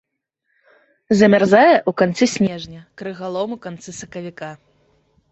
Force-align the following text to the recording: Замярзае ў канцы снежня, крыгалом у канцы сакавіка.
Замярзае 1.17 1.75
ў 1.79 1.91
канцы 2.01 2.25
снежня, 2.35 2.81
крыгалом 3.01 3.49
у 3.57 3.59
канцы 3.67 3.89
сакавіка. 3.99 4.49